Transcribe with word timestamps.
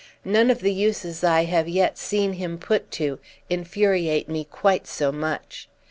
None 0.25 0.49
of 0.49 0.61
the 0.61 0.73
uses 0.73 1.23
I 1.23 1.43
have 1.43 1.69
yet 1.69 1.95
seen 1.95 2.33
him 2.33 2.57
put 2.57 2.89
to 2.93 3.19
infuriate 3.51 4.27
me 4.27 4.45
quite 4.45 4.87
so 4.87 5.11
much. 5.11 5.69